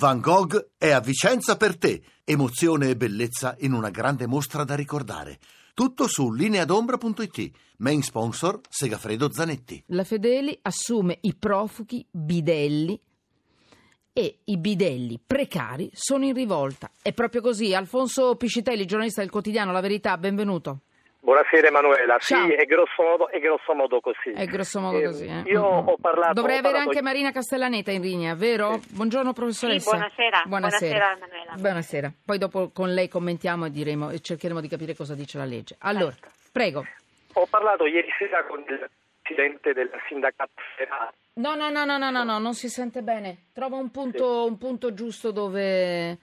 Van 0.00 0.18
Gogh 0.18 0.70
è 0.78 0.92
a 0.92 1.00
Vicenza 1.00 1.58
per 1.58 1.76
te. 1.76 2.02
Emozione 2.24 2.88
e 2.88 2.96
bellezza 2.96 3.54
in 3.58 3.74
una 3.74 3.90
grande 3.90 4.26
mostra 4.26 4.64
da 4.64 4.74
ricordare. 4.74 5.38
Tutto 5.74 6.08
su 6.08 6.32
lineadombra.it. 6.32 7.50
Main 7.76 8.00
sponsor 8.00 8.60
Segafredo 8.66 9.30
Zanetti. 9.30 9.84
La 9.88 10.04
Fedeli 10.04 10.58
assume 10.62 11.18
i 11.20 11.34
profughi 11.34 12.02
bidelli 12.10 12.98
e 14.14 14.38
i 14.44 14.56
bidelli 14.56 15.20
precari 15.22 15.90
sono 15.92 16.24
in 16.24 16.32
rivolta. 16.32 16.90
È 17.02 17.12
proprio 17.12 17.42
così. 17.42 17.74
Alfonso 17.74 18.36
Piscitelli, 18.36 18.86
giornalista 18.86 19.20
del 19.20 19.28
quotidiano 19.28 19.70
La 19.70 19.82
Verità, 19.82 20.16
benvenuto. 20.16 20.84
Buonasera 21.22 21.66
Emanuela, 21.68 22.16
Ciao. 22.18 22.46
sì, 22.46 22.52
è 22.54 22.64
grosso 22.64 23.02
modo, 23.02 23.28
è 23.28 23.38
grosso 23.40 23.74
modo 23.74 24.00
così. 24.00 24.30
È 24.34 24.46
grosso 24.46 24.80
modo 24.80 24.98
Eh, 24.98 25.04
così. 25.04 25.26
eh. 25.26 25.42
Io 25.50 25.82
Mm, 25.82 25.88
ho 25.88 25.96
parlato... 26.00 26.32
Dovrei 26.32 26.56
ho 26.56 26.58
avere 26.60 26.72
parlato- 26.74 26.88
anche 26.88 27.02
Marina 27.02 27.30
Castellaneta 27.30 27.90
in 27.90 28.00
linea, 28.00 28.34
vero? 28.34 28.80
Buongiorno 28.88 29.34
professoressa. 29.34 29.90
Sì, 29.90 29.96
buonasera. 29.96 30.42
Buonasera. 30.46 30.88
Buonasera, 30.96 31.16
Emanuela. 31.26 31.52
Buonasera. 31.56 32.12
Poi 32.24 32.38
dopo 32.38 32.70
con 32.72 32.94
lei 32.94 33.08
commentiamo 33.08 33.66
e 33.66 33.70
diremo 33.70 34.08
e 34.10 34.20
cercheremo 34.20 34.60
di 34.62 34.68
capire 34.68 34.94
cosa 34.96 35.14
dice 35.14 35.36
la 35.36 35.44
legge. 35.44 35.76
Allora, 35.80 36.12
Certo. 36.12 36.28
prego. 36.52 36.86
Ho 37.34 37.46
parlato 37.46 37.84
ieri 37.84 38.08
sera 38.18 38.42
con 38.44 38.60
il 38.60 38.90
presidente 39.22 39.74
del 39.74 39.90
sindacato 40.08 40.52
federale. 40.74 41.12
No, 41.34 41.54
no, 41.54 41.68
no, 41.68 41.84
no, 41.84 41.98
no, 41.98 42.10
no, 42.10 42.24
no, 42.24 42.38
non 42.38 42.54
si 42.54 42.68
sente 42.70 43.02
bene. 43.02 43.44
Trova 43.52 43.76
un 43.76 43.90
punto, 43.90 44.46
un 44.46 44.56
punto 44.56 44.94
giusto 44.94 45.30
dove... 45.32 46.18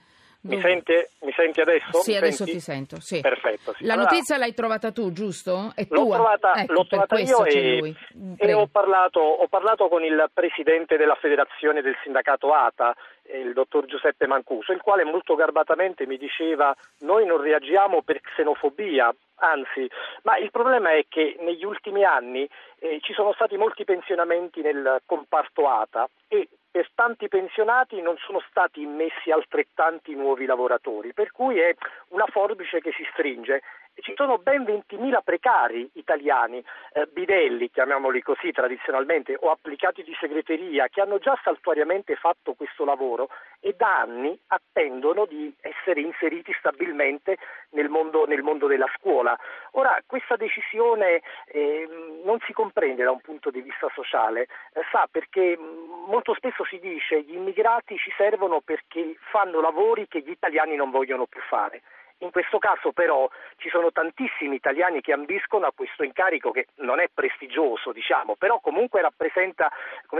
Mi 0.55 0.61
senti, 0.61 0.93
mi 1.21 1.31
senti 1.35 1.61
adesso? 1.61 1.99
Sì, 2.01 2.11
Mi 2.11 2.17
adesso 2.17 2.37
senti? 2.45 2.51
ti 2.53 2.59
sento. 2.59 2.99
Sì. 2.99 3.19
Perfetto. 3.21 3.73
sì. 3.73 3.85
La 3.85 3.93
Allora, 3.93 4.09
notizia 4.09 4.37
l'hai 4.37 4.53
trovata 4.53 4.91
tu, 4.91 5.11
giusto? 5.11 5.71
È 5.75 5.85
L'ho 5.89 6.03
tua. 6.03 6.15
trovata, 6.15 6.53
Ecco, 6.55 6.73
l'ho 6.73 6.87
trovata 6.87 7.20
io 7.20 7.45
e, 7.45 7.95
e 8.37 8.53
ho, 8.53 8.67
parlato, 8.67 9.20
ho 9.20 9.47
parlato 9.47 9.87
con 9.87 10.03
il 10.03 10.29
presidente 10.33 10.97
della 10.97 11.15
federazione 11.15 11.81
del 11.81 11.95
sindacato 12.03 12.53
ATA, 12.53 12.95
eh, 13.23 13.39
il 13.39 13.53
dottor 13.53 13.85
Giuseppe 13.85 14.27
Mancuso, 14.27 14.71
il 14.71 14.81
quale 14.81 15.03
molto 15.03 15.35
garbatamente 15.35 16.05
mi 16.05 16.17
diceva 16.17 16.75
noi 16.99 17.25
non 17.25 17.41
reagiamo 17.41 18.01
per 18.01 18.21
xenofobia, 18.21 19.13
anzi, 19.35 19.89
ma 20.23 20.37
il 20.37 20.51
problema 20.51 20.91
è 20.93 21.05
che 21.07 21.35
negli 21.41 21.63
ultimi 21.65 22.04
anni 22.04 22.48
eh, 22.79 22.99
ci 23.01 23.13
sono 23.13 23.34
stati 23.34 23.57
molti 23.57 23.84
pensionamenti 23.84 24.61
nel 24.61 25.01
comparto 25.05 25.67
ATA 25.70 26.07
e 26.27 26.48
per 26.77 26.91
tanti 26.93 27.27
pensionati 27.27 27.99
non 28.01 28.17
sono 28.17 28.39
stati 28.51 28.83
immessi 28.83 29.31
altrettanti 29.31 30.13
nuovi 30.13 30.45
lavoratori, 30.45 31.11
per 31.11 31.31
cui 31.31 31.57
è 31.57 31.75
una 32.09 32.27
forbice 32.27 32.81
che 32.81 32.91
si 32.91 33.03
stringe. 33.13 33.63
Ci 33.99 34.13
sono 34.15 34.37
ben 34.37 34.63
20.000 34.63 35.21
precari 35.23 35.90
italiani, 35.93 36.63
eh, 36.93 37.07
bidelli, 37.12 37.71
chiamiamoli 37.71 38.21
così 38.21 38.51
tradizionalmente, 38.51 39.35
o 39.39 39.49
applicati 39.49 40.04
di 40.04 40.15
segreteria, 40.20 40.87
che 40.87 41.01
hanno 41.01 41.17
già 41.17 41.37
saltuariamente 41.43 42.15
fatto 42.15 42.54
questo 42.54 42.85
lavoro 42.85 43.29
e 43.59 43.73
da 43.76 44.01
anni 44.01 44.37
attendono 44.48 45.26
di 45.26 45.54
essere 45.62 46.01
inseriti 46.01 46.54
stabilmente 46.59 47.37
nel 47.71 47.89
mondo, 47.89 48.26
nel 48.26 48.43
mondo 48.43 48.67
della 48.67 48.89
scuola. 48.98 49.37
Ora, 49.71 49.99
questa 50.05 50.35
decisione 50.35 51.21
eh, 51.48 51.87
non 52.23 52.37
si 52.45 52.54
comprende 52.54 53.04
da 53.04 53.11
un 53.11 53.21
punto 53.21 53.49
di 53.49 53.61
vista 53.61 53.89
sociale, 53.95 54.43
eh, 54.73 54.82
sa 54.91 55.07
perché 55.09 55.57
mh, 55.57 56.05
molto 56.07 56.35
spesso 56.35 56.63
si 56.65 56.79
dice 56.79 57.23
gli 57.23 57.34
immigrati 57.34 57.98
ci 57.98 58.11
servono 58.15 58.61
perché 58.61 59.15
fanno 59.32 59.59
lavori 59.59 60.07
che 60.07 60.21
gli 60.21 60.29
italiani 60.29 60.76
non 60.76 60.91
vogliono 60.91 61.26
più 61.26 61.41
fare. 61.41 61.82
In 62.20 62.32
questo 62.32 62.57
caso 62.57 62.91
però 62.93 63.29
ci 63.57 63.70
sono 63.70 63.91
tantissimi 63.91 64.56
italiani 64.56 65.01
che 65.01 65.13
ambiscono 65.13 65.68
a 65.68 65.72
questo 65.75 66.03
incarico 66.03 66.50
che 66.51 66.68
non 66.78 67.00
è 67.00 67.09
prestigioso, 67.13 67.91
diciamo, 67.91 68.35
però 68.35 68.59
comunque 68.59 69.01
rappresenta 69.01 69.72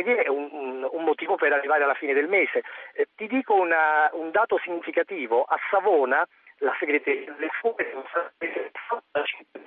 dire, 0.04 0.30
un, 0.30 0.48
un- 0.52 0.88
un 0.92 1.04
motivo 1.04 1.36
per 1.36 1.54
arrivare 1.54 1.84
alla 1.84 1.96
fine 1.96 2.14
del 2.14 2.28
mese. 2.28 2.64
Eh, 2.94 3.08
ti 3.16 3.28
dico 3.28 3.56
una- 3.56 4.10
un 4.14 4.30
dato 4.30 4.60
significativo, 4.60 5.44
a 5.44 5.58
Savona 5.72 6.24
la 6.60 6.74
segreteria 6.80 7.32
delle 7.34 7.50
scuole 7.60 7.88
sono 7.92 8.04
state 8.10 8.72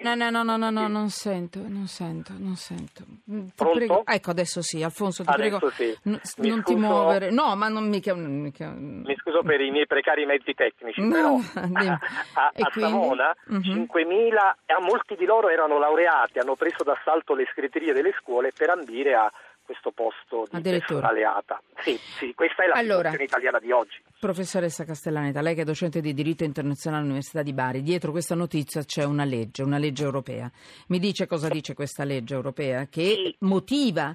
No, 0.00 0.14
no, 0.14 0.30
no, 0.30 0.42
no, 0.42 0.56
no, 0.56 0.70
no, 0.70 0.88
non 0.88 1.10
sento, 1.10 1.60
non 1.69 1.86
sento, 1.86 2.33
non 2.39 2.55
sento. 2.56 3.05
Mm, 3.30 3.46
Ti 3.48 3.52
Pronto? 3.55 3.77
prego. 3.77 4.02
Ecco, 4.06 4.30
adesso 4.30 4.62
sì, 4.62 4.83
Alfonso, 4.83 5.23
ti 5.24 5.29
Adesso 5.30 5.58
prego. 5.58 5.70
sì. 5.73 5.98
n- 6.05 6.18
Mi 6.39 6.48
non 6.48 6.62
ti 6.62 6.73
scuso- 6.73 6.86
muovere. 6.86 7.30
No, 7.30 7.55
ma 7.55 7.68
non 7.68 7.86
mica... 7.89 8.14
mica... 8.14 8.70
Mi 8.70 9.14
scuso 9.17 9.42
per 9.42 9.61
i 9.61 9.70
miei 9.70 9.86
precari 9.86 10.24
mezzi 10.24 10.55
tecnici, 10.55 11.02
No, 11.02 11.11
però 11.11 11.36
a, 12.34 12.50
a-? 12.55 12.70
Savona 12.73 13.34
Mhm. 13.46 13.86
5.000, 13.92 14.52
e 14.64 14.73
a 14.73 14.80
molti 14.80 15.17
di 15.17 15.27
loro 15.27 15.50
erano 15.50 15.79
laureati, 15.79 16.39
hanno 16.39 16.55
preso 16.56 16.83
d'assalto 16.83 17.34
le 17.34 17.45
segreterie 17.52 17.92
delle 17.92 18.14
scuole 18.18 18.52
per 18.56 18.70
ambire 18.70 19.14
a 19.14 19.30
questo 19.70 19.92
posto 19.92 20.47
di 20.51 20.57
Addirittura. 20.57 21.08
personale 21.08 21.25
ATA. 21.25 21.63
Sì, 21.83 21.97
sì, 22.19 22.35
questa 22.35 22.64
è 22.64 22.67
la 22.67 22.73
Allora. 22.75 23.11
situazione 23.11 23.25
italiana 23.25 23.58
di 23.61 23.70
oggi. 23.70 24.03
Professoressa 24.19 24.85
Castellaneta, 24.85 25.41
lei 25.41 25.55
che 25.55 25.61
è 25.63 25.64
docente 25.64 26.01
di 26.01 26.13
diritto 26.13 26.42
internazionale 26.42 27.03
all'Università 27.03 27.42
di 27.42 27.53
Bari, 27.53 27.83
dietro 27.83 28.11
questa 28.11 28.35
notizia 28.35 28.83
c'è 28.83 29.05
una 29.05 29.23
legge, 29.25 29.63
una 29.63 29.79
legge 29.79 30.03
europea. 30.03 30.51
Mi 30.89 30.98
dice 30.98 31.29
cosa 31.29 31.48
dice 31.48 31.75
questa 31.75 32.03
legge 32.03 32.35
europea? 32.35 32.86
Che 32.89 33.01
Sì. 33.14 33.36
motiva 33.41 34.14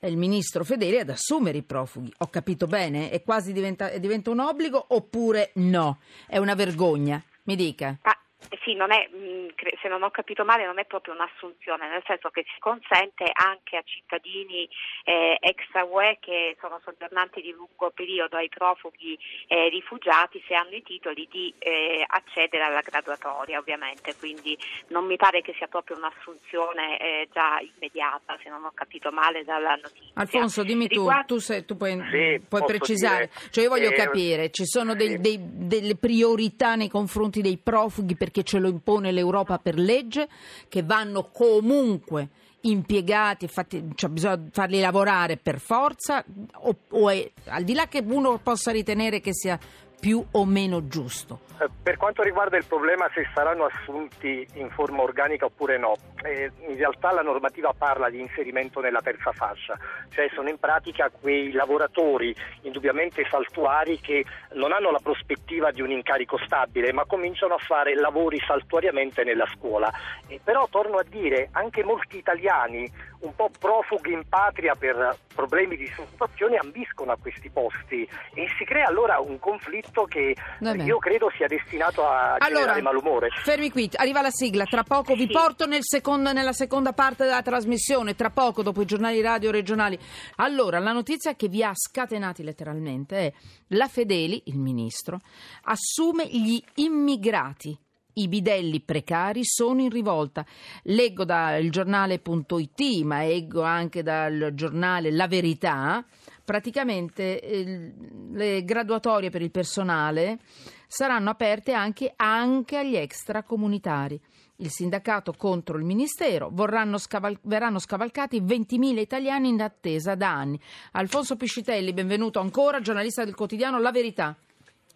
il 0.00 0.16
ministro 0.16 0.64
Fedeli 0.64 0.98
ad 0.98 1.10
assumere 1.10 1.58
i 1.58 1.62
profughi. 1.62 2.10
Ho 2.18 2.28
capito 2.28 2.66
bene? 2.66 3.10
È 3.10 3.22
quasi 3.22 3.52
diventa, 3.52 3.90
diventa 3.98 4.30
un 4.30 4.40
obbligo 4.40 4.82
oppure 4.88 5.50
no? 5.56 5.98
È 6.26 6.38
una 6.38 6.54
vergogna? 6.54 7.22
Mi 7.44 7.56
dica. 7.56 7.98
Ah, 8.02 8.18
eh 8.48 8.53
sì, 8.64 8.74
non 8.74 8.90
è, 8.90 9.08
cre- 9.54 9.76
se 9.80 9.88
non 9.88 10.02
ho 10.02 10.10
capito 10.10 10.44
male, 10.44 10.64
non 10.64 10.78
è 10.78 10.84
proprio 10.86 11.14
un'assunzione, 11.14 11.88
nel 11.88 12.02
senso 12.06 12.30
che 12.30 12.44
si 12.52 12.58
consente 12.60 13.30
anche 13.32 13.76
a 13.76 13.82
cittadini 13.84 14.68
eh, 15.04 15.36
extra 15.40 15.84
UE 15.84 16.16
che 16.20 16.56
sono 16.60 16.80
soggiornanti 16.82 17.40
di 17.42 17.52
lungo 17.52 17.90
periodo, 17.94 18.36
ai 18.36 18.48
profughi 18.48 19.18
eh, 19.46 19.68
rifugiati, 19.68 20.42
se 20.48 20.54
hanno 20.54 20.74
i 20.74 20.82
titoli 20.82 21.28
di 21.30 21.52
eh, 21.58 22.04
accedere 22.06 22.64
alla 22.64 22.80
graduatoria, 22.80 23.58
ovviamente. 23.58 24.14
Quindi 24.18 24.58
non 24.88 25.04
mi 25.06 25.16
pare 25.16 25.42
che 25.42 25.54
sia 25.58 25.66
proprio 25.68 25.96
un'assunzione 25.96 26.98
eh, 26.98 27.28
già 27.32 27.58
immediata, 27.60 28.38
se 28.42 28.48
non 28.48 28.64
ho 28.64 28.72
capito 28.74 29.10
male 29.12 29.44
dalla 29.44 29.74
notizia. 29.74 30.10
Alfonso, 30.14 30.62
dimmi 30.62 30.88
tu, 30.88 31.00
Riguardo- 31.00 31.26
tu, 31.34 31.38
sei- 31.38 31.64
tu 31.64 31.76
puoi, 31.76 31.92
Sì, 32.10 32.40
puoi 32.48 32.64
precisare. 32.64 33.28
dire- 33.34 33.50
Cioè 33.50 33.64
io 33.64 33.70
voglio 33.70 33.90
eh, 33.90 33.94
capire, 33.94 34.50
ci 34.50 34.64
sono 34.64 34.94
dei- 34.94 35.18
dei- 35.20 35.38
delle 35.40 35.96
priorità 35.96 36.74
nei 36.76 36.88
confronti 36.88 37.40
dei 37.42 37.58
profughi 37.58 38.16
perché 38.16 38.42
ce 38.54 38.60
lo 38.60 38.68
impone 38.68 39.10
l'Europa 39.10 39.58
per 39.58 39.76
legge, 39.76 40.28
che 40.68 40.82
vanno 40.82 41.28
comunque 41.32 42.28
impiegati, 42.60 43.48
fatti, 43.48 43.90
cioè 43.96 44.08
bisogna 44.10 44.40
farli 44.52 44.80
lavorare 44.80 45.36
per 45.36 45.58
forza, 45.58 46.24
o, 46.60 46.76
o 46.90 47.10
è, 47.10 47.30
al 47.46 47.64
di 47.64 47.74
là 47.74 47.88
che 47.88 48.02
uno 48.06 48.38
possa 48.38 48.70
ritenere 48.70 49.20
che 49.20 49.34
sia 49.34 49.58
più 49.98 50.24
o 50.32 50.44
meno 50.44 50.86
giusto. 50.88 51.40
Eh, 51.60 51.68
Per 51.82 51.96
quanto 51.96 52.22
riguarda 52.22 52.56
il 52.56 52.64
problema 52.64 53.08
se 53.14 53.26
saranno 53.32 53.64
assunti 53.64 54.46
in 54.54 54.68
forma 54.70 55.02
organica 55.02 55.46
oppure 55.46 55.78
no, 55.78 55.94
eh, 56.24 56.50
in 56.66 56.76
realtà 56.76 57.12
la 57.12 57.22
normativa 57.22 57.72
parla 57.76 58.10
di 58.10 58.20
inserimento 58.20 58.80
nella 58.80 59.00
terza 59.00 59.30
fascia, 59.32 59.78
cioè 60.10 60.28
sono 60.34 60.48
in 60.48 60.58
pratica 60.58 61.10
quei 61.10 61.52
lavoratori 61.52 62.34
indubbiamente 62.62 63.24
saltuari 63.30 64.00
che 64.00 64.24
non 64.54 64.72
hanno 64.72 64.90
la 64.90 65.00
prospettiva 65.00 65.70
di 65.70 65.80
un 65.80 65.90
incarico 65.90 66.38
stabile 66.44 66.92
ma 66.92 67.04
cominciano 67.04 67.54
a 67.54 67.58
fare 67.58 67.94
lavori 67.94 68.40
saltuariamente 68.44 69.22
nella 69.22 69.46
scuola. 69.54 69.92
Eh, 70.26 70.40
però 70.42 70.66
torno 70.68 70.98
a 70.98 71.04
dire, 71.08 71.50
anche 71.52 71.84
molti 71.84 72.16
italiani 72.16 72.90
un 73.20 73.34
po' 73.34 73.48
profughi 73.58 74.12
in 74.12 74.28
patria 74.28 74.74
per 74.74 75.16
problemi 75.34 75.76
di 75.76 75.86
situazione 75.86 76.56
ambiscono 76.56 77.12
a 77.12 77.16
questi 77.16 77.48
posti 77.48 78.06
e 78.34 78.48
si 78.58 78.64
crea 78.64 78.86
allora 78.86 79.18
un 79.18 79.38
conflitto 79.38 79.93
che 80.02 80.34
Va 80.58 80.72
bene. 80.72 80.84
io 80.84 80.98
credo 80.98 81.30
sia 81.36 81.46
destinato 81.46 82.04
a 82.04 82.36
generare 82.40 82.82
malumore. 82.82 83.28
fermi 83.44 83.70
qui, 83.70 83.88
arriva 83.94 84.20
la 84.20 84.30
sigla, 84.30 84.64
tra 84.64 84.82
poco 84.82 85.14
vi 85.14 85.26
Sì. 85.26 85.32
porto 85.32 85.66
nel 85.66 85.82
secondo- 85.82 86.32
nella 86.32 86.52
seconda 86.52 86.92
parte 86.92 87.22
della 87.24 87.42
trasmissione, 87.42 88.16
tra 88.16 88.30
poco 88.30 88.62
dopo 88.62 88.82
i 88.82 88.86
giornali 88.86 89.20
radio 89.20 89.50
regionali. 89.52 89.96
Allora, 90.36 90.78
la 90.80 90.92
notizia 90.92 91.34
che 91.36 91.48
vi 91.48 91.62
ha 91.62 91.72
scatenati 91.72 92.42
letteralmente 92.42 93.16
è 93.18 93.32
la 93.68 93.86
Fedeli, 93.86 94.42
il 94.46 94.58
ministro, 94.58 95.20
assume 95.62 96.26
gli 96.26 96.60
immigrati. 96.74 97.78
I 98.16 98.28
bidelli 98.28 98.80
precari 98.80 99.40
sono 99.44 99.80
in 99.80 99.90
rivolta. 99.90 100.44
Leggo 100.84 101.24
dal 101.24 101.68
giornale.it, 101.68 103.02
ma 103.02 103.22
leggo 103.24 103.62
anche 103.62 104.02
dal 104.04 104.50
giornale 104.54 105.10
La 105.10 105.26
Verità. 105.26 106.04
Praticamente 106.44 107.40
eh, 107.40 107.92
le 108.32 108.64
graduatorie 108.64 109.30
per 109.30 109.40
il 109.40 109.50
personale 109.50 110.38
saranno 110.86 111.30
aperte 111.30 111.72
anche, 111.72 112.12
anche 112.16 112.76
agli 112.76 112.96
extracomunitari. 112.96 114.20
Il 114.56 114.70
sindacato 114.70 115.32
contro 115.36 115.78
il 115.78 115.84
ministero 115.84 116.50
vorranno 116.52 116.98
scaval- 116.98 117.38
verranno 117.42 117.80
scavalcati 117.80 118.40
20.000 118.40 118.98
italiani 118.98 119.48
in 119.48 119.60
attesa 119.60 120.14
da 120.14 120.30
anni. 120.32 120.60
Alfonso 120.92 121.36
Piscitelli, 121.36 121.92
benvenuto 121.92 122.38
ancora, 122.38 122.80
giornalista 122.80 123.24
del 123.24 123.34
quotidiano 123.34 123.80
La 123.80 123.90
Verità. 123.90 124.36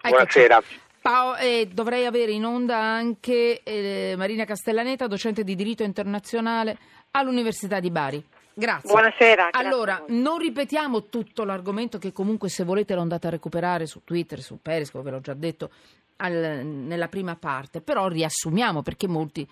Eccoci. 0.00 0.10
Buonasera. 0.10 0.62
Pao- 1.00 1.36
eh, 1.36 1.68
dovrei 1.72 2.06
avere 2.06 2.32
in 2.32 2.44
onda 2.44 2.76
anche 2.76 3.62
eh, 3.62 4.14
Marina 4.16 4.44
Castellaneta, 4.44 5.06
docente 5.06 5.42
di 5.42 5.56
diritto 5.56 5.82
internazionale 5.82 6.78
all'Università 7.12 7.80
di 7.80 7.90
Bari. 7.90 8.24
Grazie. 8.58 8.90
Buonasera. 8.90 9.50
Allora, 9.52 10.02
non 10.08 10.38
ripetiamo 10.38 11.04
tutto 11.04 11.44
l'argomento 11.44 11.98
che 11.98 12.12
comunque 12.12 12.48
se 12.48 12.64
volete 12.64 12.92
lo 12.96 13.02
andate 13.02 13.28
a 13.28 13.30
recuperare 13.30 13.86
su 13.86 14.00
Twitter, 14.02 14.42
su 14.42 14.58
Periscope, 14.60 15.04
ve 15.04 15.10
l'ho 15.12 15.20
già 15.20 15.34
detto 15.34 15.70
al- 16.16 16.62
nella 16.64 17.06
prima 17.06 17.36
parte, 17.36 17.80
però 17.80 18.08
riassumiamo 18.08 18.82
perché 18.82 19.06
molti 19.06 19.48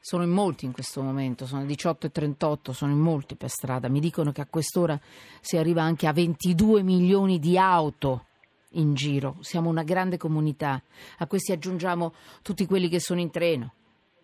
sono 0.00 0.24
in 0.24 0.28
molti 0.28 0.66
in 0.66 0.72
questo 0.72 1.00
momento, 1.00 1.46
sono 1.46 1.62
le 1.62 1.68
18.38, 1.68 2.72
sono 2.72 2.92
in 2.92 2.98
molti 2.98 3.36
per 3.36 3.48
strada, 3.48 3.88
mi 3.88 4.00
dicono 4.00 4.32
che 4.32 4.42
a 4.42 4.46
quest'ora 4.46 5.00
si 5.40 5.56
arriva 5.56 5.80
anche 5.80 6.06
a 6.06 6.12
22 6.12 6.82
milioni 6.82 7.38
di 7.38 7.56
auto 7.56 8.26
in 8.72 8.92
giro, 8.92 9.36
siamo 9.40 9.70
una 9.70 9.82
grande 9.82 10.18
comunità, 10.18 10.78
a 11.16 11.26
questi 11.26 11.52
aggiungiamo 11.52 12.12
tutti 12.42 12.66
quelli 12.66 12.90
che 12.90 13.00
sono 13.00 13.20
in 13.20 13.30
treno, 13.30 13.72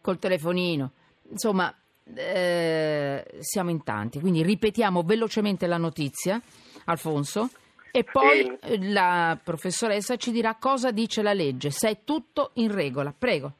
col 0.02 0.18
telefonino, 0.18 0.92
insomma 1.30 1.74
eh, 2.14 3.24
siamo 3.40 3.70
in 3.70 3.82
tanti, 3.84 4.20
quindi 4.20 4.42
ripetiamo 4.42 5.02
velocemente 5.02 5.66
la 5.66 5.76
notizia, 5.78 6.40
Alfonso, 6.86 7.50
e 7.90 8.04
poi 8.04 8.42
Sì. 8.42 8.72
eh, 8.72 8.90
la 8.90 9.38
professoressa 9.42 10.16
ci 10.16 10.30
dirà 10.30 10.56
cosa 10.58 10.90
dice 10.90 11.22
la 11.22 11.32
legge, 11.32 11.70
se 11.70 11.88
è 11.90 11.96
tutto 12.04 12.50
in 12.54 12.72
regola. 12.72 13.14
Prego. 13.16 13.52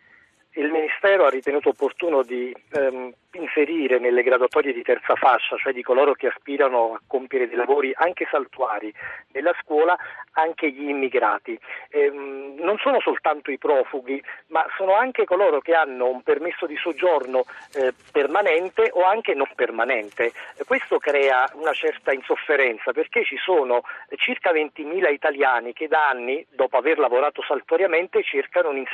Il 0.53 0.71
Ministero 0.71 1.25
ha 1.25 1.31
ritenuto 1.31 1.69
opportuno 1.69 2.23
di 2.23 2.53
ehm, 2.73 3.13
inserire 3.39 3.99
nelle 3.99 4.23
graduatorie 4.23 4.73
di 4.73 4.83
terza 4.83 5.15
fascia, 5.15 5.57
cioè 5.57 5.73
di 5.73 5.83
coloro 5.83 6.13
che 6.13 6.29
aspirano 6.29 6.95
a 6.95 7.01
compiere 7.07 7.49
dei 7.49 7.57
lavori 7.57 7.93
anche 7.95 8.27
saltuari 8.31 8.93
nella 9.33 9.55
scuola, 9.63 9.97
anche 10.33 10.71
gli 10.71 10.89
immigrati. 10.89 11.59
Ehm, 11.91 12.57
non 12.59 12.77
sono 12.79 13.01
soltanto 13.01 13.51
i 13.51 13.59
profughi, 13.59 14.23
ma 14.49 14.67
sono 14.77 14.95
anche 14.95 15.25
coloro 15.25 15.61
che 15.61 15.75
hanno 15.75 16.09
un 16.09 16.23
permesso 16.23 16.67
di 16.67 16.77
soggiorno 16.77 17.45
eh, 17.75 17.93
permanente 18.13 18.91
o 18.93 19.05
anche 19.05 19.35
non 19.35 19.49
permanente. 19.55 20.33
Questo 20.67 20.99
crea 20.99 21.49
una 21.55 21.73
certa 21.73 22.13
insofferenza 22.13 22.93
perché 22.93 23.25
ci 23.25 23.37
sono 23.37 23.83
circa 24.17 24.53
20.000 24.53 25.13
italiani 25.13 25.73
che 25.73 25.89
da 25.89 26.09
anni, 26.09 26.45
dopo 26.51 26.77
aver 26.77 26.99
lavorato 26.99 27.43
saltuariamente, 27.43 28.23
cercano 28.23 28.71
un 28.71 28.85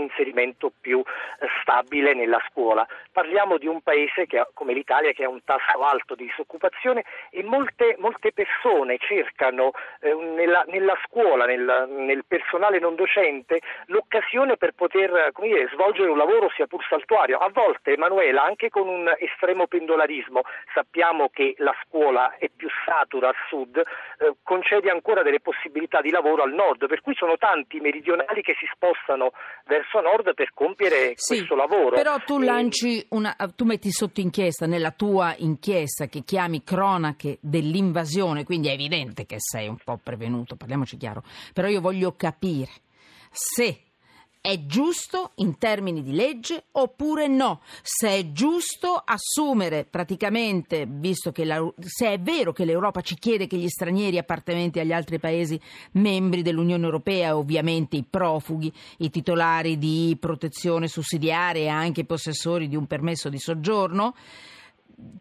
inserimento 0.00 0.72
più 0.80 1.00
eh, 1.00 1.46
stabile 1.62 2.14
nella 2.14 2.42
scuola. 2.50 2.86
Parliamo 3.12 3.58
di 3.58 3.66
un 3.66 3.80
paese 3.84 4.26
che 4.26 4.38
ha- 4.38 4.48
come 4.52 4.72
l'Italia 4.72 5.12
che 5.12 5.24
ha 5.24 5.28
un 5.28 5.44
tasso 5.44 5.78
alto 5.80 6.16
di 6.16 6.24
disoccupazione 6.24 7.04
e 7.30 7.44
molte, 7.44 7.94
molte 7.98 8.32
persone 8.32 8.98
cercano 8.98 9.72
eh, 10.00 10.12
nella, 10.12 10.64
nella 10.66 10.98
scuola, 11.06 11.44
nel, 11.44 11.86
nel 11.90 12.24
personale 12.26 12.80
non 12.80 12.96
docente, 12.96 13.60
l'occasione 13.86 14.56
per 14.56 14.72
poter 14.72 15.30
come 15.32 15.48
dire, 15.48 15.68
svolgere 15.72 16.10
un 16.10 16.18
lavoro 16.18 16.50
sia 16.56 16.66
pur 16.66 16.84
saltuario. 16.88 17.38
A 17.38 17.50
volte, 17.52 17.92
Emanuela, 17.92 18.42
anche 18.44 18.70
con 18.70 18.88
un 18.88 19.12
estremo 19.18 19.66
pendolarismo, 19.66 20.42
sappiamo 20.72 21.28
che 21.28 21.54
la 21.58 21.74
scuola 21.84 22.36
è 22.38 22.48
più 22.48 22.68
satura 22.84 23.28
al 23.28 23.36
sud, 23.48 23.76
eh, 23.76 24.34
concede 24.42 24.90
ancora 24.90 25.22
delle 25.22 25.40
possibilità 25.40 26.00
di 26.00 26.10
lavoro 26.10 26.42
al 26.42 26.52
nord, 26.52 26.86
per 26.86 27.00
cui 27.02 27.14
sono 27.14 27.36
tanti 27.36 27.80
meridionali 27.80 28.42
che 28.42 28.56
si 28.58 28.66
spostano 28.72 29.32
verso 29.66 30.00
nord 30.00 30.34
per 30.34 30.50
compiere 30.54 31.12
Sì, 31.16 31.36
questo 31.36 31.54
lavoro. 31.54 31.96
Però 31.96 32.16
tu 32.24 32.40
lanci 32.40 33.04
una, 33.10 33.34
tu 33.54 33.63
metti 33.64 33.90
sotto 33.90 34.20
inchiesta 34.20 34.66
nella 34.66 34.90
tua 34.90 35.34
inchiesta 35.38 36.06
che 36.06 36.22
chiami 36.24 36.62
cronache 36.62 37.38
dell'invasione, 37.40 38.44
quindi 38.44 38.68
è 38.68 38.72
evidente 38.72 39.26
che 39.26 39.36
sei 39.38 39.68
un 39.68 39.76
po' 39.82 39.98
prevenuto, 40.02 40.56
parliamoci 40.56 40.96
chiaro. 40.96 41.22
Però 41.52 41.68
io 41.68 41.80
voglio 41.80 42.14
capire 42.16 42.70
se 43.30 43.83
è 44.46 44.66
giusto 44.66 45.30
in 45.36 45.56
termini 45.56 46.02
di 46.02 46.12
legge 46.12 46.64
oppure 46.72 47.28
no, 47.28 47.62
se 47.80 48.08
è 48.10 48.32
giusto 48.32 49.02
assumere 49.02 49.86
praticamente, 49.86 50.84
visto 50.86 51.32
che 51.32 51.46
la- 51.46 51.66
se 51.78 52.12
è 52.12 52.20
vero 52.20 52.52
che 52.52 52.66
l'Europa 52.66 53.00
ci 53.00 53.14
chiede 53.14 53.46
che 53.46 53.56
gli 53.56 53.68
stranieri 53.68 54.18
appartenenti 54.18 54.80
agli 54.80 54.92
altri 54.92 55.18
paesi 55.18 55.58
membri 55.92 56.42
dell'Unione 56.42 56.84
Europea, 56.84 57.38
ovviamente 57.38 57.96
i 57.96 58.04
profughi, 58.04 58.70
i 58.98 59.08
titolari 59.08 59.78
di 59.78 60.14
protezione 60.20 60.88
sussidiaria 60.88 61.62
e 61.62 61.68
anche 61.68 62.02
i 62.02 62.04
possessori 62.04 62.68
di 62.68 62.76
un 62.76 62.86
permesso 62.86 63.30
di 63.30 63.38
soggiorno, 63.38 64.14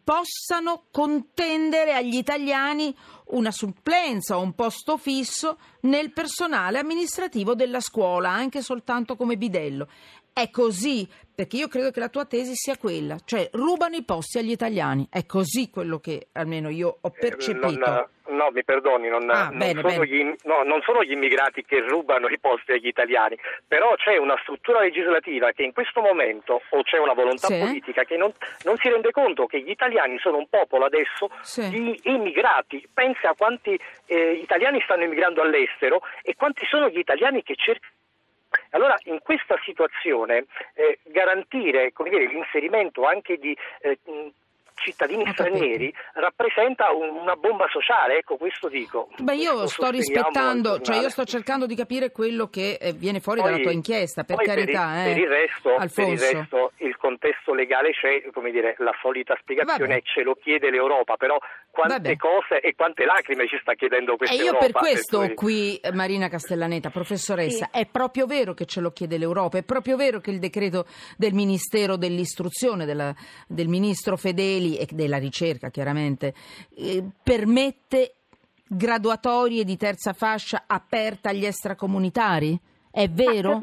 possano 0.03 0.85
contendere 0.91 1.93
agli 1.93 2.15
italiani 2.15 2.95
una 3.27 3.51
supplenza 3.51 4.37
o 4.37 4.41
un 4.41 4.53
posto 4.53 4.97
fisso 4.97 5.57
nel 5.81 6.11
personale 6.11 6.79
amministrativo 6.79 7.55
della 7.55 7.79
scuola, 7.79 8.29
anche 8.29 8.61
soltanto 8.61 9.15
come 9.15 9.37
bidello. 9.37 9.87
È 10.33 10.49
così, 10.49 11.07
perché 11.35 11.57
io 11.57 11.67
credo 11.67 11.91
che 11.91 11.99
la 11.99 12.09
tua 12.09 12.25
tesi 12.25 12.55
sia 12.55 12.75
quella, 12.75 13.17
cioè 13.23 13.47
rubano 13.53 13.95
i 13.95 14.03
posti 14.03 14.39
agli 14.39 14.49
italiani. 14.49 15.07
È 15.07 15.27
così 15.27 15.69
quello 15.69 15.99
che 15.99 16.29
almeno 16.31 16.69
io 16.69 16.97
ho 17.01 17.09
percepito. 17.11 17.67
Eh, 17.67 17.77
Non- 18.25 18.37
no, 18.37 18.49
mi 18.51 18.63
perdoni, 18.63 19.09
non, 19.09 19.29
Ah, 19.29 19.49
non 19.49 19.59
bene, 19.59 19.81
sono. 19.87 20.03
Gli, 20.05 20.23
no, 20.45 20.63
non 20.63 20.81
sono 20.81 21.03
gli 21.03 21.11
immigrati 21.11 21.63
che 21.63 21.81
rubano 21.87 22.27
i 22.29 22.39
posti 22.39 22.71
agli 22.71 22.87
italiani, 22.87 23.37
però 23.67 23.93
c'è 23.93 24.17
una 24.17 24.35
struttura 24.41 24.79
legislativa 24.79 25.51
che 25.51 25.61
in 25.61 25.71
questo 25.71 26.01
momento, 26.01 26.61
o 26.67 26.81
c'è 26.81 26.97
una 26.97 27.13
volontà 27.13 27.45
Sì. 27.45 27.59
politica 27.59 28.03
che 28.03 28.17
non, 28.17 28.33
non 28.63 28.75
si 28.77 28.89
rende 28.89 29.11
conto 29.11 29.45
che 29.45 29.61
gli 29.61 29.69
italiani 29.69 30.17
sono 30.17 30.37
un 30.37 30.47
popolo 30.49 30.85
adesso 30.85 31.29
Sì. 31.41 31.69
di 31.69 31.99
immigrati. 32.05 32.87
Pensa 32.91 33.29
a 33.29 33.35
quanti 33.37 33.79
eh, 34.07 34.31
italiani 34.41 34.81
stanno 34.83 35.03
immigrando 35.03 35.43
all'estero 35.43 36.01
e 36.23 36.33
quanti 36.33 36.65
sono 36.65 36.89
gli 36.89 36.97
italiani 36.97 37.43
che 37.43 37.53
cercano 37.55 37.93
allora, 38.71 38.95
in 39.05 39.19
questa 39.23 39.57
situazione, 39.63 40.45
eh, 40.73 40.99
garantire 41.05 41.91
come 41.93 42.09
dire, 42.09 42.27
l'inserimento 42.27 43.05
anche 43.05 43.37
di 43.37 43.55
eh, 43.81 43.97
cittadini 44.75 45.23
stranieri 45.31 45.93
rappresenta 46.15 46.91
un- 46.91 47.15
una 47.21 47.35
bomba 47.35 47.67
sociale, 47.69 48.17
ecco 48.17 48.37
questo 48.37 48.67
dico. 48.67 49.07
Beh, 49.17 49.35
io 49.35 49.53
Lo 49.53 49.67
sto 49.67 49.89
rispettando, 49.89 50.81
cioè 50.81 50.97
io 50.97 51.09
sto 51.09 51.23
cercando 51.25 51.65
di 51.67 51.75
capire 51.75 52.11
quello 52.11 52.47
che 52.49 52.77
eh, 52.81 52.91
viene 52.91 53.19
fuori 53.21 53.39
Poi- 53.39 53.51
dalla 53.51 53.61
tua 53.61 53.71
inchiesta, 53.71 54.23
per 54.23 54.37
carità, 54.37 54.89
per, 54.93 54.97
il, 54.97 55.09
eh. 55.09 55.13
per 55.13 55.17
il 55.23 55.29
resto, 55.29 55.61
per 55.69 55.75
il 55.75 55.81
Alfonso. 55.81 56.31
resto 56.33 56.71
il 56.77 56.92
contesto 57.03 57.53
legale 57.53 57.91
c'è, 57.91 58.31
come 58.31 58.49
dire, 58.49 58.75
la 58.77 58.93
solita 59.01 59.35
spiegazione 59.41 59.87
Vabbè. 59.87 59.99
è 59.99 60.01
ce 60.05 60.23
lo 60.23 60.35
chiede 60.35 60.69
l'Europa, 60.71 61.17
però 61.17 61.37
quante 61.69 61.95
Vabbè. 61.95 62.15
cose 62.15 62.61
e 62.61 62.73
quante 62.75 63.03
lacrime 63.03 63.45
ci 63.49 63.57
sta 63.59 63.73
chiedendo 63.73 64.13
E 64.13 64.17
questa 64.17 64.35
io 64.35 64.45
Europa. 64.45 64.65
per 64.65 64.71
questo 64.71 65.17
cui- 65.19 65.33
qui, 65.33 65.81
Marina 65.91 66.29
Castellaneta, 66.29 66.89
professoressa, 66.91 67.67
Sì. 67.71 67.79
è 67.81 67.85
proprio 67.87 68.25
vero 68.25 68.53
che 68.53 68.65
ce 68.65 68.79
lo 68.79 68.91
chiede 68.91 69.17
l'Europa, 69.17 69.57
è 69.57 69.63
proprio 69.63 69.97
vero 69.97 70.19
che 70.21 70.31
il 70.31 70.39
decreto 70.39 70.85
del 71.17 71.33
Ministero 71.33 71.97
dell'Istruzione, 71.97 72.85
della- 72.85 73.13
del 73.47 73.67
Ministro 73.67 74.15
Fedeli 74.15 74.77
e 74.77 74.87
della 74.89 75.17
ricerca 75.17 75.69
chiaramente, 75.69 76.33
eh, 76.77 77.03
permette 77.21 78.13
graduatorie 78.65 79.63
di 79.65 79.75
terza 79.77 80.13
fascia 80.13 80.63
aperte 80.67 81.29
agli 81.29 81.45
extracomunitari? 81.45 82.57
È 82.89 83.07
vero? 83.09 83.59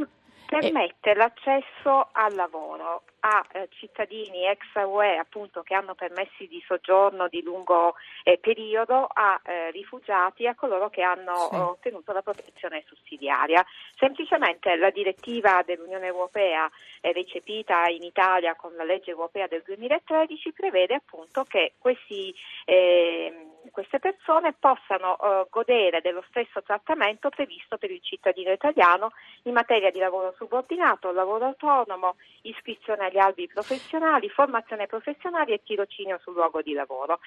Permette 0.51 1.15
l'accesso 1.15 2.09
al 2.11 2.35
lavoro 2.35 3.03
a 3.21 3.45
eh, 3.53 3.69
cittadini 3.71 4.47
ex 4.47 4.63
UE 4.75 5.17
appunto 5.17 5.63
che 5.63 5.75
hanno 5.75 5.95
permessi 5.95 6.49
di 6.49 6.63
soggiorno 6.67 7.29
di 7.29 7.43
lungo 7.43 7.95
eh, 8.25 8.39
periodo, 8.39 9.07
a 9.13 9.41
eh, 9.45 9.71
rifugiati 9.71 10.45
e 10.45 10.49
a 10.49 10.55
coloro 10.55 10.89
che 10.91 11.03
hanno 11.03 11.49
Sì. 11.51 11.57
ottenuto 11.57 12.13
la 12.13 12.23
protezione 12.23 12.83
sussidiaria. 12.87 13.65
Semplicemente 13.97 14.75
la 14.77 14.91
direttiva 14.91 15.63
dell'Unione 15.65 16.07
Europea 16.07 16.69
eh, 17.01 17.13
recepita 17.13 17.87
in 17.89 18.03
Italia 18.03 18.55
con 18.55 18.75
la 18.75 18.85
legge 18.85 19.11
europea 19.11 19.47
del 19.47 19.63
2013 19.65 20.53
prevede 20.53 20.95
appunto 20.95 21.45
che 21.45 21.75
questi, 21.79 22.35
eh, 22.65 23.50
queste 23.71 23.99
persone 23.99 24.55
possano 24.59 25.17
eh, 25.19 25.47
godere 25.51 26.01
dello 26.01 26.25
stesso 26.29 26.63
trattamento 26.63 27.29
previsto 27.29 27.77
per 27.79 27.91
il 27.91 28.01
cittadino 28.03 28.53
italiano 28.53 29.13
in 29.43 29.53
materia 29.53 29.91
di 29.91 29.99
lavoro 29.99 30.35
subordinato, 30.37 31.13
lavoro 31.13 31.47
autonomo, 31.47 32.17
iscrizione 32.43 33.07
agli 33.07 33.19
albi 33.19 33.47
professionali, 33.47 34.29
formazione 34.31 34.87
professionale 34.87 35.55
e 35.55 35.63
tirocinio 35.63 36.19
sul 36.23 36.35
luogo 36.35 36.63
di 36.63 36.73
lavoro. 36.73 37.21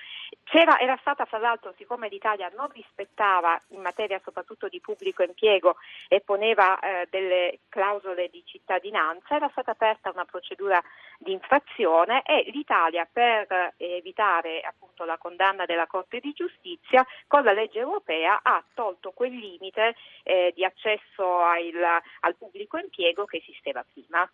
C'era, 0.43 0.79
era 0.79 0.97
stata 1.01 1.25
fra 1.25 1.37
l'altro, 1.37 1.73
siccome 1.77 2.09
l'Italia 2.09 2.51
non 2.55 2.69
rispettava 2.71 3.59
in 3.69 3.81
materia 3.81 4.19
soprattutto 4.23 4.67
di 4.67 4.79
pubblico 4.79 5.23
impiego 5.23 5.75
e 6.07 6.21
poneva 6.21 6.79
eh, 6.79 7.07
delle 7.09 7.59
clausole 7.69 8.29
di 8.29 8.43
cittadinanza, 8.45 9.35
era 9.35 9.49
stata 9.51 9.71
aperta 9.71 10.11
una 10.11 10.25
procedura 10.25 10.81
di 11.17 11.31
infrazione 11.31 12.23
e 12.23 12.49
l'Italia 12.51 13.07
per 13.11 13.47
eh, 13.51 13.73
evitare 13.77 14.61
appunto 14.61 15.05
la 15.05 15.17
condanna 15.17 15.65
della 15.65 15.87
Corte 15.87 16.19
di 16.23 16.31
Giustizia 16.31 17.05
con 17.27 17.43
la 17.43 17.51
legge 17.51 17.79
europea 17.79 18.39
ha 18.41 18.63
tolto 18.73 19.11
quel 19.11 19.33
limite 19.33 19.95
eh, 20.23 20.53
di 20.55 20.63
accesso 20.63 21.39
al, 21.39 22.01
al 22.21 22.35
pubblico 22.37 22.77
impiego 22.77 23.25
che 23.25 23.37
esisteva 23.37 23.85
prima. 23.91 24.27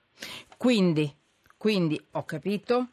Quindi, 0.55 1.11
quindi 1.57 1.99
ho 2.11 2.23
capito. 2.23 2.89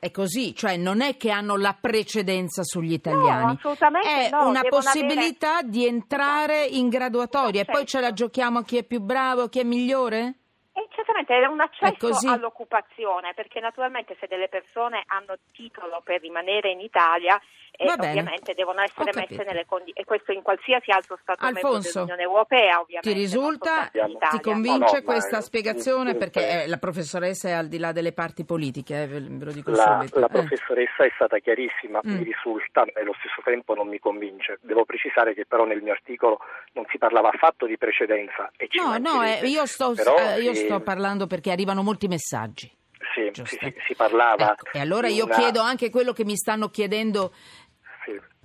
È 0.00 0.12
così, 0.12 0.54
cioè 0.54 0.76
non 0.76 1.00
è 1.00 1.16
che 1.16 1.32
hanno 1.32 1.56
la 1.56 1.76
precedenza 1.78 2.62
sugli 2.62 2.92
italiani, 2.92 3.56
assolutamente 3.56 4.08
è 4.08 4.30
no, 4.30 4.46
una 4.48 4.62
possibilità 4.62 5.62
di 5.62 5.86
entrare 5.86 6.64
in 6.66 6.88
graduatoria 6.88 7.62
e 7.62 7.64
poi 7.64 7.84
ce 7.84 7.98
la 7.98 8.12
giochiamo 8.12 8.60
a 8.60 8.62
chi 8.62 8.76
è 8.76 8.84
più 8.84 9.00
bravo, 9.00 9.48
chi 9.48 9.58
è 9.58 9.64
migliore? 9.64 10.34
E 10.78 10.86
certamente 10.94 11.34
è 11.34 11.44
un 11.46 11.60
accesso 11.60 12.30
all'occupazione, 12.30 13.34
perché 13.34 13.58
naturalmente 13.58 14.16
se 14.20 14.28
delle 14.28 14.46
persone 14.46 15.02
hanno 15.06 15.34
titolo 15.50 16.00
per 16.04 16.20
rimanere 16.20 16.70
in 16.70 16.78
Italia, 16.78 17.40
eh, 17.72 17.90
ovviamente 17.90 18.54
devono 18.54 18.80
essere 18.80 19.10
messe 19.12 19.42
nelle 19.42 19.66
condizioni, 19.66 19.98
e 20.00 20.04
questo 20.04 20.30
in 20.30 20.42
qualsiasi 20.42 20.92
altro 20.92 21.18
Stato 21.20 21.44
Alfonso, 21.44 21.68
membro 21.68 21.90
dell'Unione 21.90 22.22
Europea, 22.22 22.80
ovviamente. 22.80 23.12
Ti 23.12 23.18
risulta, 23.18 23.90
ti 23.90 24.40
convince 24.40 24.78
no, 24.78 24.98
no, 24.98 25.02
questa 25.02 25.40
spiegazione? 25.40 26.14
Perché 26.14 26.62
eh, 26.62 26.68
la 26.68 26.76
professoressa 26.76 27.48
è 27.48 27.52
al 27.52 27.66
di 27.66 27.78
là 27.78 27.90
delle 27.90 28.12
parti 28.12 28.44
politiche, 28.44 29.02
eh, 29.02 29.06
ve 29.08 29.44
lo 29.44 29.52
dico 29.52 29.72
la, 29.72 29.98
subito. 29.98 30.20
La 30.20 30.26
eh. 30.26 30.30
professoressa 30.30 31.04
è 31.04 31.10
stata 31.14 31.38
chiarissima, 31.38 32.00
mm. 32.06 32.18
mi 32.18 32.22
risulta, 32.22 32.84
e 32.84 33.00
allo 33.00 33.14
stesso 33.18 33.42
tempo 33.42 33.74
non 33.74 33.88
mi 33.88 33.98
convince. 33.98 34.58
Devo 34.62 34.84
precisare 34.84 35.34
che 35.34 35.44
però 35.44 35.64
nel 35.64 35.82
mio 35.82 35.92
articolo 35.92 36.38
non 36.74 36.84
si 36.88 36.98
parlava 36.98 37.30
affatto 37.30 37.66
di 37.66 37.76
precedenza. 37.76 38.50
no, 38.76 38.98
no, 38.98 39.24
eh, 39.24 39.40
io, 39.42 39.66
sto, 39.66 39.92
però, 39.94 40.36
io 40.36 40.54
sto 40.54 40.67
parlando 40.82 41.26
perché 41.26 41.50
arrivano 41.50 41.82
molti 41.82 42.08
messaggi. 42.08 42.70
Sì, 43.14 43.44
sì, 43.44 43.74
si 43.86 43.94
parlava. 43.94 44.52
Ecco, 44.52 44.70
e 44.72 44.80
allora 44.80 45.08
io 45.08 45.24
una... 45.24 45.34
chiedo 45.34 45.60
anche 45.60 45.90
quello 45.90 46.12
che 46.12 46.24
mi 46.24 46.36
stanno 46.36 46.68
chiedendo 46.68 47.32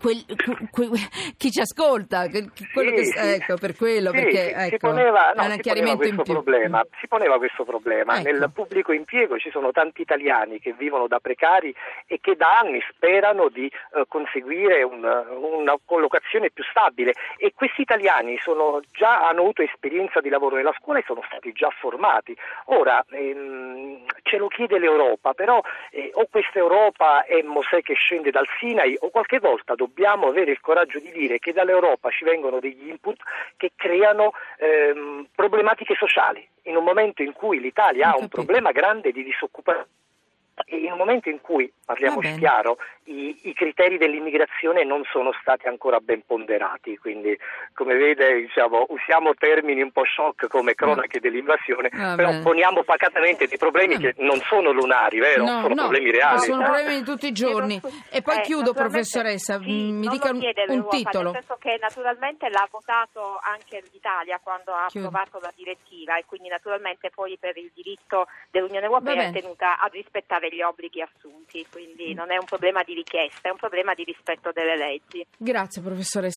Quel, 0.03 0.25
que, 0.69 0.89
chi 1.39 1.49
ci 1.49 1.61
ascolta, 1.61 2.27
quello 2.27 2.51
sì, 2.89 2.93
che, 2.93 3.05
sì, 3.05 3.17
ecco, 3.17 3.55
per 3.55 3.73
quello, 3.77 4.09
sì, 4.11 4.17
perché 4.17 4.51
ecco, 4.51 4.69
si 4.69 4.77
poneva, 4.77 5.31
no, 5.33 5.43
si 5.43 5.61
poneva 5.61 5.95
questo 5.95 6.23
problema, 6.23 6.85
si 6.99 7.07
poneva 7.07 7.37
questo 7.37 7.63
problema. 7.63 8.19
Ecco. 8.19 8.29
Nel 8.29 8.51
pubblico 8.53 8.91
impiego 8.91 9.37
ci 9.37 9.49
sono 9.49 9.71
tanti 9.71 10.01
italiani 10.01 10.59
che 10.59 10.73
vivono 10.73 11.07
da 11.07 11.19
precari 11.19 11.73
e 12.05 12.19
che 12.19 12.35
da 12.35 12.59
anni 12.59 12.83
sperano 12.89 13.47
di 13.47 13.71
uh, 13.91 14.01
conseguire 14.09 14.83
un, 14.83 15.05
una 15.05 15.75
collocazione 15.85 16.51
più 16.51 16.65
stabile 16.65 17.13
e 17.37 17.53
questi 17.55 17.83
italiani 17.83 18.37
già, 18.91 19.25
hanno 19.29 19.39
avuto 19.39 19.61
esperienza 19.61 20.19
di 20.19 20.27
lavoro 20.27 20.57
nella 20.57 20.75
scuola 20.77 20.99
e 20.99 21.03
sono 21.07 21.23
stati 21.27 21.53
già 21.53 21.69
formati. 21.79 22.35
Ora 22.65 23.05
ehm, 23.09 24.03
ce 24.21 24.35
lo 24.35 24.49
chiede 24.49 24.79
l'Europa, 24.79 25.33
però 25.33 25.61
eh, 25.91 26.11
o 26.13 26.27
questa 26.29 26.59
Europa 26.59 27.23
è 27.23 27.41
Mosè 27.41 27.81
che 27.81 27.93
scende 27.93 28.31
dal 28.31 28.47
Sinai 28.59 28.97
o 28.99 29.09
qualche 29.09 29.39
volta 29.39 29.75
dobbiamo 29.75 29.91
dobbiamo 29.93 30.27
avere 30.27 30.51
il 30.51 30.59
coraggio 30.59 30.99
di 30.99 31.11
dire 31.11 31.37
che 31.37 31.53
dall'Europa 31.53 32.09
ci 32.09 32.23
vengono 32.23 32.59
degli 32.59 32.89
input 32.89 33.21
che 33.55 33.71
creano 33.75 34.33
ehm, 34.57 35.27
problematiche 35.35 35.93
sociali. 35.93 36.45
In 36.63 36.75
un 36.75 36.83
momento 36.83 37.21
in 37.21 37.31
cui 37.31 37.59
l'Italia 37.59 38.11
ha 38.11 38.17
un 38.17 38.27
problema 38.27 38.71
grande 38.71 39.11
di 39.11 39.23
disoccupazione 39.23 40.01
in 40.67 40.91
un 40.91 40.97
momento 40.97 41.29
in 41.29 41.41
cui, 41.41 41.71
parliamoci 41.83 42.35
chiaro, 42.37 42.77
i, 43.05 43.35
i, 43.43 43.53
criteri 43.53 43.97
dell'immigrazione 43.97 44.83
non 44.83 45.03
sono 45.11 45.31
stati 45.41 45.67
ancora 45.67 45.99
ben 45.99 46.23
ponderati, 46.25 46.97
quindi 46.97 47.37
come 47.73 47.95
vede 47.95 48.41
diciamo, 48.41 48.85
usiamo 48.89 49.33
termini 49.33 49.81
un 49.81 49.91
po' 49.91 50.03
shock 50.05 50.47
come 50.47 50.75
cronache 50.75 51.19
dell'invasione, 51.19 51.89
ah, 51.91 52.15
però 52.15 52.39
poniamo 52.41 52.83
pacatamente 52.83 53.47
dei 53.47 53.57
problemi 53.57 53.97
che 53.97 54.13
non 54.17 54.39
sono 54.47 54.71
lunari, 54.71 55.19
vero? 55.19 55.43
No, 55.43 55.61
sono 55.61 55.73
no, 55.73 55.81
problemi 55.81 56.11
reali. 56.11 56.39
Sono 56.39 56.63
problemi 56.63 56.95
di 56.97 57.03
tutti 57.03 57.27
i 57.27 57.31
giorni. 57.31 57.81
E 58.11 58.21
poi 58.21 58.37
eh, 58.37 58.41
chiudo, 58.41 58.73
professoressa, 58.73 59.59
sì, 59.59 59.91
mi 59.91 60.07
dica 60.07 60.29
un, 60.29 60.41
un 60.67 60.87
titolo. 60.87 61.31
Nel 61.31 61.41
senso 61.41 61.57
che 61.59 61.77
naturalmente 61.81 62.47
l'ha 62.49 62.67
votato 62.69 63.39
anche 63.41 63.83
l'Italia 63.91 64.39
quando 64.41 64.71
ha 64.71 64.85
chiudo. 64.87 65.07
approvato 65.07 65.39
la 65.39 65.51
direttiva 65.55 66.17
e 66.17 66.25
quindi 66.25 66.47
naturalmente 66.47 67.09
poi 67.09 67.37
per 67.39 67.57
il 67.57 67.71
diritto 67.73 68.27
dell'Unione 68.51 68.85
Europea 68.85 69.23
è 69.23 69.31
tenuta 69.31 69.79
a 69.79 69.89
rispettare 70.43 70.49
gli 70.49 70.61
obblighi 70.61 71.01
assunti, 71.01 71.65
quindi 71.71 72.13
non 72.13 72.31
è 72.31 72.37
un 72.37 72.45
problema 72.45 72.83
di 72.83 72.93
richiesta, 72.93 73.47
è 73.47 73.51
un 73.51 73.57
problema 73.57 73.93
di 73.93 74.03
rispetto 74.03 74.51
delle 74.51 74.75
leggi. 74.75 75.25
Grazie 75.37 75.81
professoressa. 75.81 76.31